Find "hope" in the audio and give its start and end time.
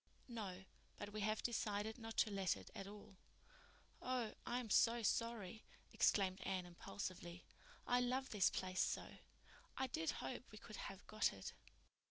10.13-10.45